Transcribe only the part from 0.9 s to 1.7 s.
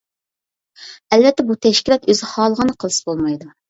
ئەلۋەتتە بۇ